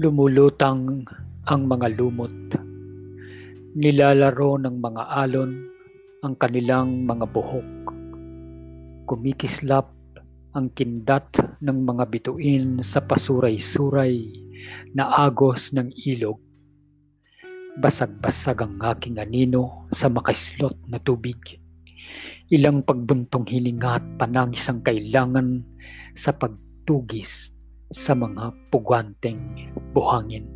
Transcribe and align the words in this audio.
Lumulutang 0.00 1.04
ang 1.44 1.68
mga 1.68 1.92
lumot. 1.92 2.32
Nilalaro 3.76 4.56
ng 4.56 4.80
mga 4.80 5.02
alon 5.12 5.52
ang 6.24 6.40
kanilang 6.40 7.04
mga 7.04 7.28
buhok. 7.28 7.92
Kumikislap 9.04 9.92
ang 10.56 10.72
kindat 10.72 11.60
ng 11.60 11.84
mga 11.84 12.08
bituin 12.08 12.80
sa 12.80 13.04
pasuray-suray 13.04 14.24
na 14.96 15.04
agos 15.20 15.76
ng 15.76 15.92
ilog. 16.08 16.40
Basag-basag 17.76 18.56
ang 18.56 18.80
aking 18.80 19.20
anino 19.20 19.84
sa 19.92 20.08
makaslot 20.08 20.80
na 20.88 20.96
tubig. 20.96 21.60
Ilang 22.48 22.88
pagbuntong 22.88 23.44
hilinga 23.44 24.00
at 24.00 24.06
panangis 24.16 24.64
ang 24.64 24.80
kailangan 24.80 25.60
sa 26.16 26.32
pagtugis 26.32 27.52
sa 27.90 28.14
mga 28.14 28.54
puganteng 28.70 29.66
buhangin. 29.90 30.46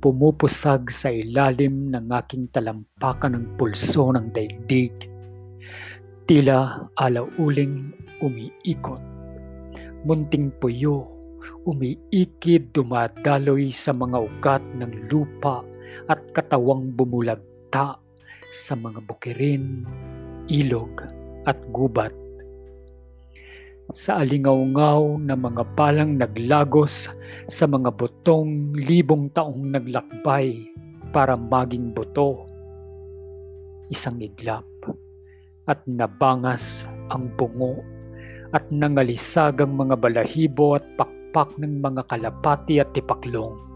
Pumupusag 0.00 0.88
sa 0.88 1.12
ilalim 1.12 1.92
ng 1.92 2.08
aking 2.08 2.48
talampakan 2.48 3.36
ng 3.36 3.46
pulso 3.60 4.08
ng 4.16 4.32
daigdig. 4.32 4.94
Tila 6.24 6.88
alauling 6.96 7.92
umiikot. 8.24 9.02
Munting 10.08 10.54
puyo, 10.56 11.04
umiikid 11.68 12.72
dumadaloy 12.72 13.68
sa 13.68 13.92
mga 13.92 14.16
ugat 14.16 14.64
ng 14.80 15.12
lupa 15.12 15.60
at 16.08 16.24
katawang 16.32 16.94
bumulagta 16.96 18.00
sa 18.48 18.72
mga 18.72 19.04
bukirin, 19.04 19.84
ilog 20.48 21.04
at 21.44 21.58
gubat. 21.68 22.27
Sa 23.88 24.20
alingaw-ngaw 24.20 25.16
na 25.16 25.32
mga 25.32 25.64
balang 25.72 26.20
naglagos 26.20 27.08
sa 27.48 27.64
mga 27.64 27.88
butong 27.96 28.76
libong 28.76 29.32
taong 29.32 29.72
naglakbay 29.72 30.68
para 31.08 31.40
maging 31.40 31.96
buto. 31.96 32.44
Isang 33.88 34.20
iglap 34.20 34.68
at 35.64 35.80
nabangas 35.88 36.84
ang 37.08 37.32
bungo 37.40 37.80
at 38.52 38.68
nangalisag 38.68 39.64
ang 39.64 39.72
mga 39.80 39.96
balahibo 39.96 40.76
at 40.76 40.84
pakpak 41.00 41.56
ng 41.56 41.80
mga 41.80 42.04
kalapati 42.12 42.84
at 42.84 42.92
tipaklong 42.92 43.68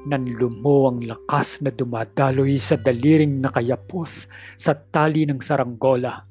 Nanlumo 0.00 0.88
ang 0.88 1.04
lakas 1.04 1.60
na 1.60 1.68
dumadaloy 1.68 2.56
sa 2.56 2.80
daliring 2.80 3.44
nakayapos 3.44 4.24
sa 4.56 4.72
tali 4.72 5.28
ng 5.28 5.44
saranggola. 5.44 6.29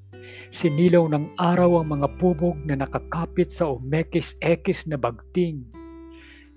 Sinilaw 0.50 1.06
ng 1.14 1.26
araw 1.38 1.82
ang 1.82 2.00
mga 2.00 2.08
pubog 2.18 2.58
na 2.66 2.80
nakakapit 2.80 3.54
sa 3.54 3.70
umekis-ekis 3.70 4.90
na 4.90 4.98
bagting. 4.98 5.62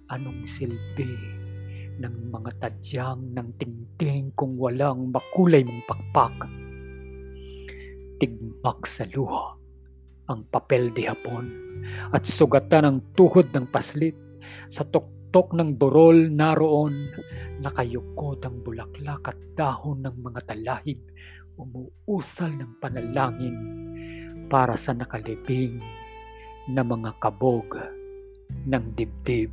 Anong 0.09 0.49
silbi 0.49 1.13
ng 2.01 2.33
mga 2.33 2.51
tadyang 2.61 3.37
ng 3.37 3.49
tingting 3.61 4.33
kung 4.33 4.57
walang 4.57 5.13
makulay 5.13 5.65
mong 5.65 5.85
pakpak? 5.89 6.37
Tigmak 8.23 8.89
sa 8.89 9.05
luha 9.13 9.59
ang 10.31 10.47
papel 10.49 10.95
di 10.95 11.05
hapon 11.05 11.51
at 12.15 12.23
sugatan 12.25 12.87
ang 12.87 12.99
tuhod 13.19 13.51
ng 13.53 13.67
paslit 13.69 14.15
sa 14.71 14.87
tok 14.87 15.23
tuktok 15.33 15.57
ng 15.57 15.81
burol 15.81 16.29
naroon, 16.29 17.09
nakayukod 17.65 18.45
ang 18.45 18.61
bulaklak 18.61 19.33
at 19.33 19.41
dahon 19.57 20.05
ng 20.05 20.21
mga 20.21 20.45
talahib, 20.45 21.01
umuusal 21.57 22.53
ng 22.57 22.73
panalangin 22.81 23.57
para 24.53 24.77
sa 24.77 24.93
nakalibing 24.93 25.81
na 26.69 26.85
mga 26.85 27.17
kabog 27.19 27.77
ng 28.69 28.85
dibdib. 28.95 29.51